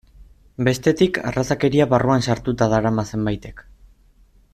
[0.67, 3.63] Bestetik, arrazakeria barruan sartuta darama zenbaitek.